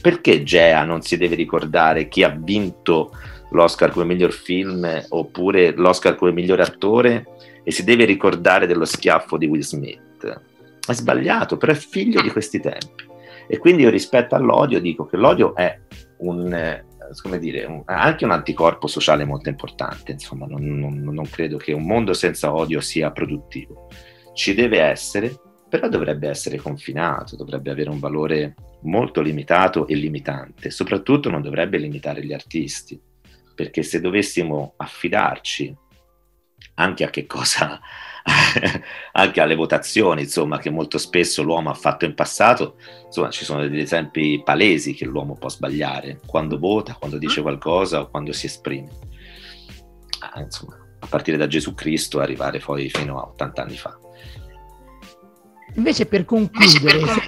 [0.00, 3.10] Perché Gea non si deve ricordare chi ha vinto
[3.50, 7.26] l'Oscar come miglior film oppure l'Oscar come miglior attore
[7.64, 10.40] e si deve ricordare dello schiaffo di Will Smith.
[10.86, 13.06] È sbagliato, però è figlio di questi tempi.
[13.46, 15.78] E quindi io rispetto all'odio dico che l'odio è
[16.18, 21.56] un, eh, dire, un, anche un anticorpo sociale molto importante, insomma, non, non, non credo
[21.56, 23.88] che un mondo senza odio sia produttivo.
[24.34, 30.70] Ci deve essere, però dovrebbe essere confinato, dovrebbe avere un valore molto limitato e limitante,
[30.70, 33.00] soprattutto non dovrebbe limitare gli artisti,
[33.54, 35.76] perché se dovessimo affidarci
[36.74, 37.80] anche a che cosa,
[39.12, 43.62] anche alle votazioni, insomma, che molto spesso l'uomo ha fatto in passato, insomma, ci sono
[43.62, 48.46] degli esempi palesi che l'uomo può sbagliare quando vota, quando dice qualcosa o quando si
[48.46, 48.90] esprime.
[50.20, 53.98] Ah, insomma, a partire da Gesù Cristo arrivare poi fino a 80 anni fa.
[55.74, 57.20] Invece per concludere, se,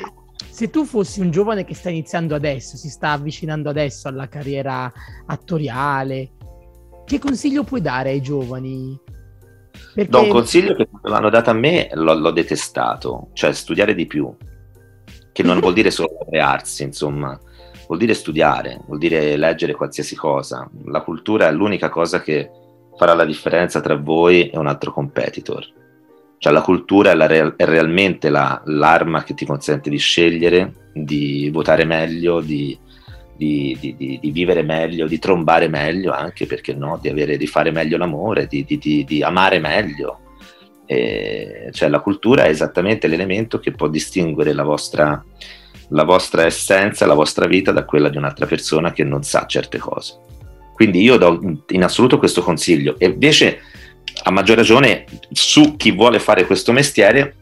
[0.49, 4.93] se tu fossi un giovane che sta iniziando adesso, si sta avvicinando adesso alla carriera
[5.27, 6.33] attoriale,
[7.05, 8.99] che consiglio puoi dare ai giovani?
[9.95, 10.11] Perché...
[10.11, 14.35] Do un consiglio che l'hanno dato a me, l'ho, l'ho detestato, cioè studiare di più,
[15.33, 17.39] che non vuol dire solo laurearsi, insomma,
[17.87, 20.69] vuol dire studiare, vuol dire leggere qualsiasi cosa.
[20.85, 22.51] La cultura è l'unica cosa che
[22.97, 25.67] farà la differenza tra voi e un altro competitor.
[26.39, 30.91] Cioè la cultura è, la real- è realmente la, l'arma che ti consente di scegliere,
[30.95, 32.79] di votare meglio, di,
[33.41, 37.47] di, di, di, di, vivere meglio, di trombare meglio anche, perché no, di, avere, di
[37.47, 40.19] fare meglio l'amore, di, amare meglio.
[40.85, 45.25] E, cioè la cultura è esattamente l'elemento che può distinguere la vostra,
[45.89, 49.79] la vostra essenza, la vostra vita da quella di un'altra persona che non sa certe
[49.79, 50.19] cose.
[50.75, 53.61] Quindi io do in assoluto questo consiglio e invece
[54.25, 57.37] a maggior ragione su chi vuole fare questo mestiere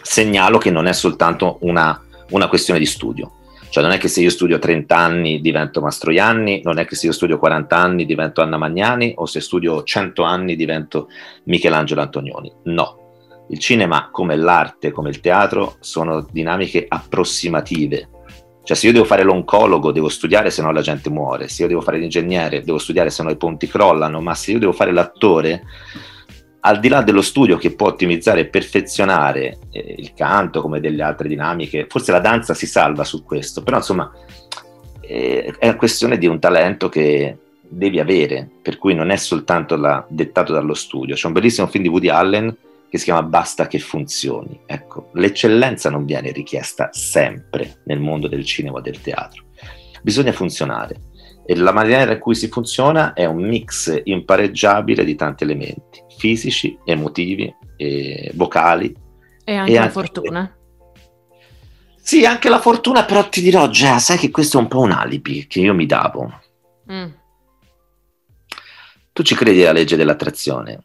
[0.00, 3.32] segnalo che non è soltanto una, una questione di studio
[3.70, 7.06] cioè non è che se io studio 30 anni divento Mastroianni, non è che se
[7.06, 11.08] io studio 40 anni divento Anna Magnani o se studio 100 anni divento
[11.44, 12.52] Michelangelo Antonioni.
[12.64, 13.06] No.
[13.50, 18.08] Il cinema, come l'arte, come il teatro, sono dinamiche approssimative.
[18.62, 21.68] Cioè se io devo fare l'oncologo devo studiare se no la gente muore, se io
[21.68, 24.92] devo fare l'ingegnere devo studiare se no i ponti crollano, ma se io devo fare
[24.92, 25.62] l'attore
[26.60, 31.02] al di là dello studio che può ottimizzare e perfezionare eh, il canto come delle
[31.02, 34.10] altre dinamiche, forse la danza si salva su questo, però insomma
[35.00, 40.04] eh, è questione di un talento che devi avere, per cui non è soltanto la,
[40.08, 41.14] dettato dallo studio.
[41.14, 42.56] C'è un bellissimo film di Woody Allen
[42.90, 44.60] che si chiama Basta che funzioni.
[44.66, 49.44] Ecco, l'eccellenza non viene richiesta sempre nel mondo del cinema o del teatro,
[50.02, 51.06] bisogna funzionare
[51.50, 56.76] e la maniera in cui si funziona è un mix impareggiabile di tanti elementi, fisici,
[56.84, 58.94] emotivi, e vocali.
[59.44, 59.92] E anche e la anche...
[59.92, 60.58] fortuna.
[62.00, 64.92] Sì, anche la fortuna, però ti dirò già, sai che questo è un po' un
[64.92, 66.40] alibi che io mi davo.
[66.90, 67.08] Mm.
[69.12, 70.82] Tu ci credi alla legge dell'attrazione?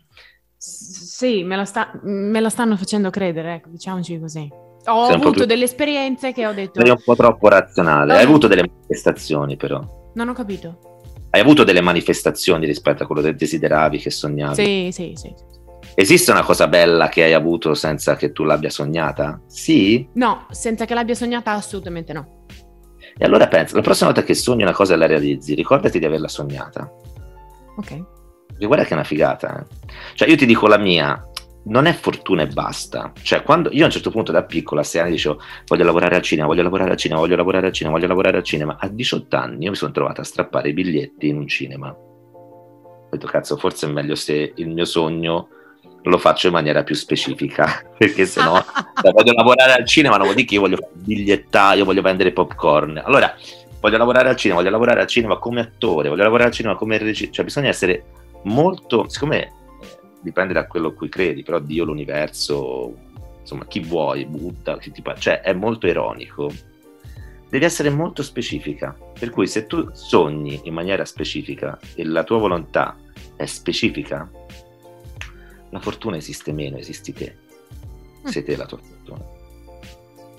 [0.58, 4.50] sì, me la, sta, me la, stanno facendo credere, ecco, diciamoci così.
[4.86, 6.82] Ho Sei avuto delle esperienze che ho detto...
[6.82, 10.12] Sei un po' troppo razionale, hai avuto delle manifestazioni però.
[10.16, 10.93] Non ho capito.
[11.36, 14.54] Hai avuto delle manifestazioni rispetto a quello che desideravi, che sognavi?
[14.54, 15.34] Sì, sì, sì.
[15.96, 19.42] Esiste una cosa bella che hai avuto senza che tu l'abbia sognata?
[19.48, 20.08] Sì?
[20.14, 22.46] No, senza che l'abbia sognata assolutamente no.
[23.18, 26.06] E allora pensa, la prossima volta che sogni una cosa e la realizzi, ricordati di
[26.06, 26.88] averla sognata.
[27.78, 27.92] Ok.
[28.60, 29.60] E guarda che è una figata.
[29.60, 29.92] Eh?
[30.14, 31.20] Cioè io ti dico la mia,
[31.66, 33.12] non è fortuna e basta.
[33.22, 36.16] Cioè, quando io a un certo punto da piccolo, a 6 anni, dicevo voglio lavorare
[36.16, 38.78] al cinema, voglio lavorare al cinema, voglio lavorare al cinema, voglio lavorare al cinema.
[38.80, 41.90] A 18 anni io mi sono trovato a strappare i biglietti in un cinema.
[41.90, 45.48] Ho detto, cazzo, forse è meglio se il mio sogno
[46.04, 48.64] lo faccio in maniera più specifica, perché se no
[49.12, 53.02] voglio lavorare al cinema, non vuol dire che io voglio fare bigliettaio, voglio vendere popcorn.
[53.06, 53.34] Allora,
[53.80, 56.98] voglio lavorare al cinema, voglio lavorare al cinema come attore, voglio lavorare al cinema come
[56.98, 58.04] regista, cioè bisogna essere
[58.44, 59.62] molto, siccome
[60.24, 62.96] dipende da quello a cui credi, però Dio, l'universo,
[63.40, 66.52] insomma, chi vuoi, Buddha, chi ti cioè è molto ironico.
[67.50, 72.40] Devi essere molto specifica, per cui se tu sogni in maniera specifica e la tua
[72.40, 72.98] volontà
[73.36, 74.28] è specifica,
[75.70, 77.36] la fortuna esiste meno, esisti te.
[78.26, 78.30] Mm.
[78.30, 79.24] Sei te la tua fortuna.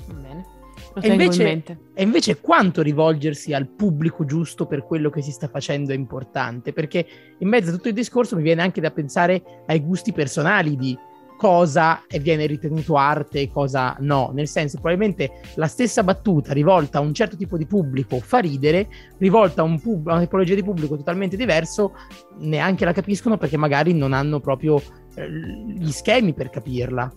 [0.07, 0.54] Bene.
[1.01, 5.93] E invece, e invece, quanto rivolgersi al pubblico giusto per quello che si sta facendo
[5.93, 7.07] è importante, perché
[7.39, 10.97] in mezzo a tutto il discorso mi viene anche da pensare ai gusti personali di
[11.37, 17.01] cosa viene ritenuto arte e cosa no, nel senso probabilmente la stessa battuta rivolta a
[17.01, 20.63] un certo tipo di pubblico fa ridere, rivolta a, un pub- a una tipologia di
[20.63, 21.95] pubblico totalmente diverso
[22.39, 24.81] neanche la capiscono perché magari non hanno proprio
[25.17, 27.13] eh, gli schemi per capirla.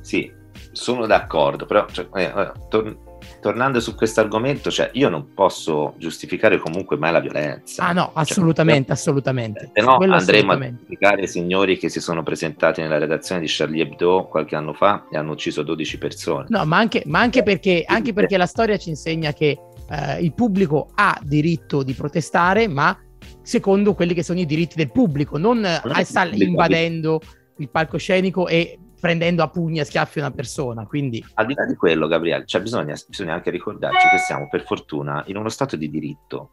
[0.00, 0.40] Sì,
[0.72, 2.96] sono d'accordo, però cioè, eh, tor-
[3.40, 7.84] tornando su questo argomento, cioè, io non posso giustificare comunque mai la violenza.
[7.84, 9.70] Ah no, assolutamente, cioè, assolutamente.
[9.72, 13.82] Se no andremo a giustificare i signori che si sono presentati nella redazione di Charlie
[13.82, 16.46] Hebdo qualche anno fa e hanno ucciso 12 persone.
[16.48, 19.58] No, ma anche, ma anche, perché, anche perché la storia ci insegna che
[19.88, 22.96] eh, il pubblico ha diritto di protestare, ma
[23.42, 27.20] secondo quelli che sono i diritti del pubblico, non, non invadendo
[27.58, 30.86] il palcoscenico e prendendo a pugni e schiaffi una persona.
[30.86, 31.26] Quindi...
[31.34, 35.24] Al di là di quello, Gabriele, cioè bisogna, bisogna anche ricordarci che siamo per fortuna
[35.26, 36.52] in uno stato di diritto.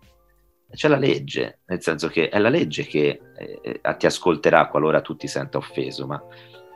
[0.72, 5.16] C'è la legge, nel senso che è la legge che eh, ti ascolterà qualora tu
[5.16, 6.20] ti senta offeso, ma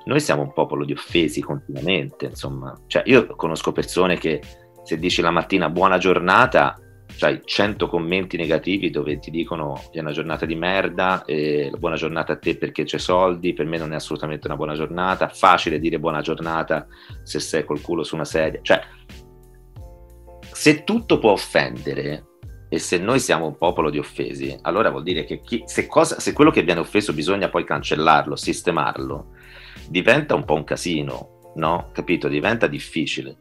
[0.06, 2.80] noi siamo un popolo di offesi continuamente, insomma.
[2.86, 4.44] Cioè, io conosco persone che
[4.84, 6.80] se dici la mattina buona giornata,
[7.16, 12.34] c'hai 100 commenti negativi dove ti dicono è una giornata di merda, eh, buona giornata
[12.34, 16.00] a te perché c'è soldi, per me non è assolutamente una buona giornata, facile dire
[16.00, 16.88] buona giornata
[17.24, 18.82] se sei col culo su una sedia, cioè
[20.52, 22.26] se tutto può offendere
[22.70, 26.20] e se noi siamo un popolo di offesi, allora vuol dire che chi, se, cosa,
[26.20, 29.34] se quello che viene offeso bisogna poi cancellarlo, sistemarlo,
[29.88, 31.90] diventa un po' un casino, no?
[31.92, 32.28] Capito?
[32.28, 33.38] Diventa difficile.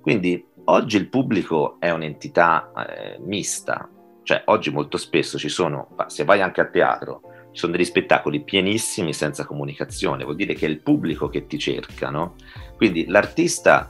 [0.00, 3.88] Quindi Oggi il pubblico è un'entità eh, mista,
[4.24, 7.20] cioè oggi molto spesso ci sono, se vai anche a teatro,
[7.52, 11.56] ci sono degli spettacoli pienissimi senza comunicazione, vuol dire che è il pubblico che ti
[11.56, 12.34] cerca, no?
[12.76, 13.86] Quindi l'artista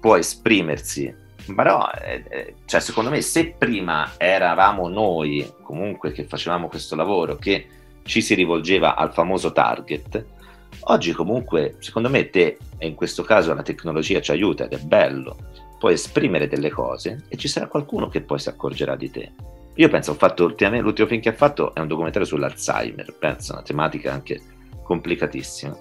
[0.00, 1.14] può esprimersi,
[1.54, 7.36] però eh, eh, cioè, secondo me se prima eravamo noi comunque che facevamo questo lavoro
[7.36, 7.68] che
[8.04, 10.24] ci si rivolgeva al famoso target,
[10.84, 14.78] oggi comunque secondo me te, e in questo caso la tecnologia ci aiuta ed è
[14.78, 15.36] bello,
[15.78, 19.32] puoi esprimere delle cose e ci sarà qualcuno che poi si accorgerà di te.
[19.74, 23.52] Io penso, ho fatto ultimamente, l'ultimo film che ha fatto è un documentario sull'Alzheimer, penso,
[23.52, 24.40] una tematica anche
[24.82, 25.76] complicatissima.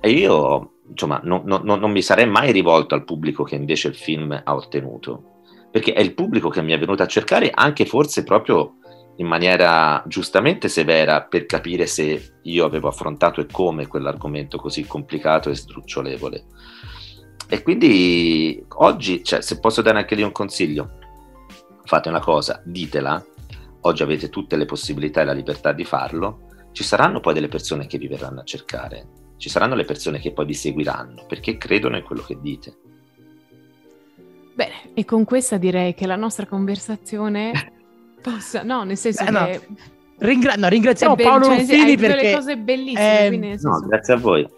[0.00, 3.88] E io, insomma, no, no, no, non mi sarei mai rivolto al pubblico che invece
[3.88, 7.84] il film ha ottenuto, perché è il pubblico che mi è venuto a cercare anche
[7.84, 8.76] forse proprio
[9.16, 15.50] in maniera giustamente severa per capire se io avevo affrontato e come quell'argomento così complicato
[15.50, 16.44] e sdrucciolevole.
[17.52, 20.98] E quindi oggi, cioè, se posso dare anche lì un consiglio,
[21.82, 23.20] fate una cosa, ditela,
[23.80, 27.88] oggi avete tutte le possibilità e la libertà di farlo, ci saranno poi delle persone
[27.88, 31.96] che vi verranno a cercare, ci saranno le persone che poi vi seguiranno perché credono
[31.96, 32.76] in quello che dite.
[34.54, 37.72] Bene, e con questa direi che la nostra conversazione
[38.22, 39.60] possa, no, nel senso Beh, che...
[39.66, 39.76] No.
[40.18, 42.22] Ringra- no, ringraziamo Paolo cioè, Ruffini perché...
[42.22, 43.52] le cose bellissime.
[43.54, 44.48] Eh, no, grazie a voi.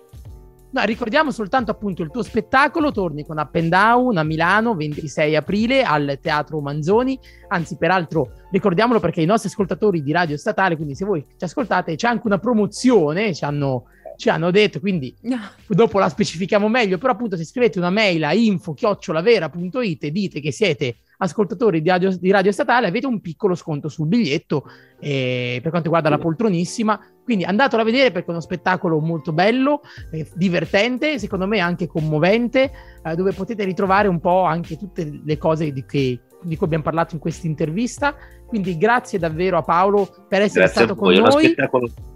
[0.72, 5.36] No, ricordiamo soltanto appunto il tuo spettacolo, torni con Up and Down a Milano 26
[5.36, 10.94] aprile al Teatro Manzoni, anzi peraltro ricordiamolo perché i nostri ascoltatori di Radio Statale, quindi
[10.94, 13.84] se voi ci ascoltate c'è anche una promozione, ci hanno,
[14.16, 15.14] ci hanno detto, quindi
[15.68, 20.52] dopo la specifichiamo meglio, però appunto se scrivete una mail a info-vera.it e dite che
[20.52, 24.64] siete ascoltatori di radio, di radio, Statale avete un piccolo sconto sul biglietto
[24.98, 29.32] eh, per quanto riguarda la poltronissima quindi andatelo a vedere perché è uno spettacolo molto
[29.32, 32.70] bello, eh, divertente, secondo me anche commovente,
[33.02, 36.84] eh, dove potete ritrovare un po' anche tutte le cose di, che, di cui abbiamo
[36.84, 38.14] parlato in questa intervista.
[38.46, 41.54] Quindi grazie davvero a Paolo per essere grazie stato con è noi.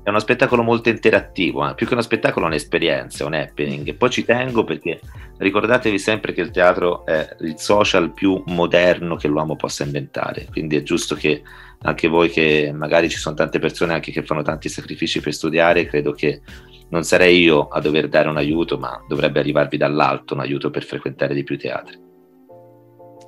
[0.03, 1.75] è uno spettacolo molto interattivo, eh?
[1.75, 3.89] più che uno spettacolo è un'esperienza, un happening.
[3.89, 5.01] E poi ci tengo perché
[5.39, 10.77] ricordatevi sempre che il teatro è il social più moderno che l'uomo possa inventare, quindi
[10.77, 11.43] è giusto che
[11.83, 15.87] anche voi che magari ci sono tante persone anche che fanno tanti sacrifici per studiare,
[15.87, 16.41] credo che
[16.89, 20.85] non sarei io a dover dare un aiuto, ma dovrebbe arrivarvi dall'alto un aiuto per
[20.85, 22.05] frequentare di più teatri.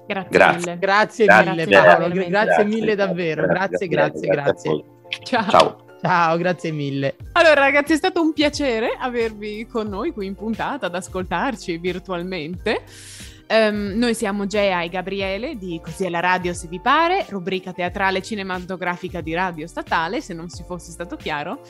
[0.07, 0.59] Grazie, Grazie.
[0.59, 0.79] mille.
[0.79, 2.31] Grazie, Grazie, mille grazie, Paolo, veramente.
[2.31, 4.85] grazie, mille davvero, grazie, grazie, grazie.
[5.23, 5.51] Ciao.
[5.51, 5.87] Ciao.
[6.01, 7.17] Ciao, grazie mille.
[7.33, 12.83] Allora ragazzi è stato un piacere avervi con noi qui in puntata ad ascoltarci virtualmente.
[13.51, 17.73] Ehm, noi siamo Gea e Gabriele di Così è la radio se vi pare, rubrica
[17.73, 21.61] teatrale cinematografica di Radio Statale, se non si fosse stato chiaro.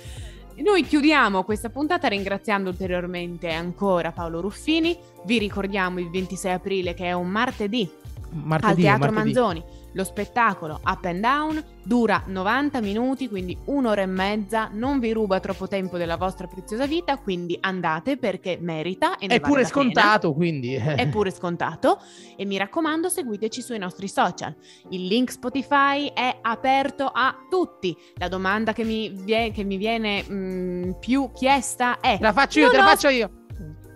[0.57, 4.99] Noi chiudiamo questa puntata ringraziando ulteriormente ancora Paolo Ruffini.
[5.24, 7.89] Vi ricordiamo il 26 aprile che è un martedì
[8.31, 9.35] Martedì, al Teatro martedì.
[9.35, 9.64] Manzoni.
[9.93, 15.41] Lo spettacolo Up and Down dura 90 minuti, quindi un'ora e mezza, non vi ruba
[15.41, 19.66] troppo tempo della vostra preziosa vita, quindi andate perché merita e È vale pure pena.
[19.68, 20.74] scontato, quindi.
[20.74, 20.95] eh.
[20.97, 21.99] È pure scontato
[22.36, 24.55] e mi raccomando seguiteci sui nostri social.
[24.91, 27.97] Il link Spotify è aperto a tutti.
[28.16, 32.18] La domanda che mi, vie- che mi viene mm, più chiesta è...
[32.20, 33.30] La faccio io, te la ho- faccio io.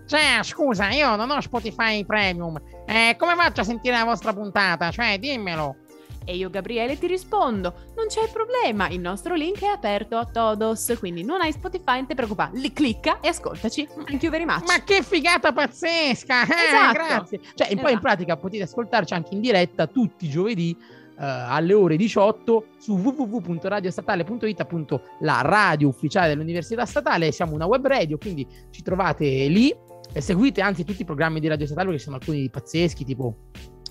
[0.05, 2.59] Cioè, scusa, io non ho Spotify Premium.
[2.85, 4.91] Eh, come faccio a sentire la vostra puntata?
[4.91, 5.77] Cioè, dimmelo.
[6.25, 10.95] E io Gabriele ti rispondo, non c'è problema, il nostro link è aperto a todos,
[10.99, 13.87] quindi non hai Spotify, non ti preoccupare, li clicca e ascoltaci.
[14.05, 14.65] Thank you very much.
[14.67, 16.43] Ma che figata pazzesca!
[16.43, 16.93] Eh, Esatto.
[16.93, 17.39] grazie.
[17.55, 17.99] Cioè, e poi in Esatto.
[17.99, 24.59] pratica potete ascoltarci anche in diretta tutti i giovedì eh, alle ore 18 su www.radiostatale.it,
[24.59, 27.31] appunto la radio ufficiale dell'Università Statale.
[27.31, 29.75] Siamo una web radio, quindi ci trovate lì.
[30.15, 33.35] E seguite anzi tutti i programmi di Radio Statale perché sono alcuni pazzeschi, tipo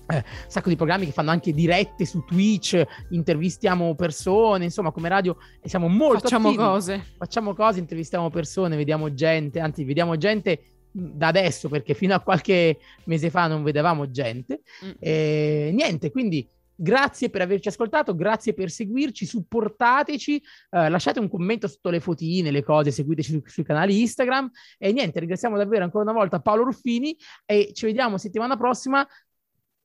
[0.07, 5.09] eh, un sacco di programmi che fanno anche dirette su Twitch, intervistiamo persone, insomma, come
[5.09, 7.05] radio siamo molto Facciamo attivi cose.
[7.17, 12.77] facciamo cose, intervistiamo persone, vediamo gente, anzi vediamo gente da adesso perché fino a qualche
[13.05, 14.61] mese fa non vedevamo gente.
[14.85, 14.91] Mm.
[14.99, 21.67] E niente, quindi grazie per averci ascoltato, grazie per seguirci, supportateci, eh, lasciate un commento
[21.67, 26.03] sotto le fotine, le cose, seguiteci su- sui canali Instagram e niente, ringraziamo davvero ancora
[26.03, 29.07] una volta Paolo Ruffini e ci vediamo settimana prossima.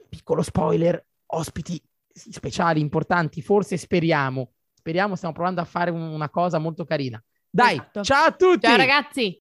[0.09, 1.81] Piccolo spoiler, ospiti
[2.13, 4.51] speciali importanti, forse speriamo.
[4.75, 7.23] Speriamo, stiamo provando a fare un- una cosa molto carina.
[7.51, 8.03] Dai, Esatto.
[8.03, 8.67] ciao a tutti!
[8.67, 9.41] Ciao ragazzi!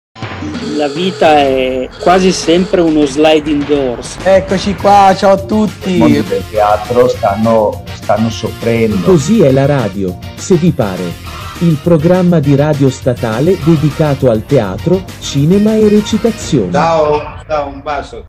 [0.75, 4.17] La vita è quasi sempre uno sliding doors.
[4.23, 5.97] Eccoci qua, ciao a I tutti.
[5.97, 8.97] mondi del teatro stanno, stanno soffrendo.
[9.01, 11.03] Così è la radio, se vi pare.
[11.61, 16.71] Il programma di radio statale dedicato al teatro, cinema e recitazione.
[16.71, 18.25] Ciao, ciao, un bacio.